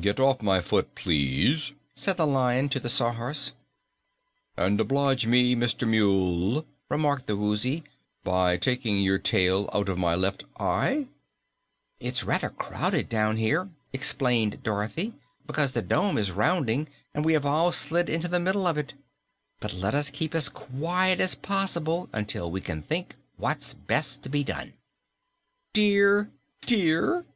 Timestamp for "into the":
18.08-18.40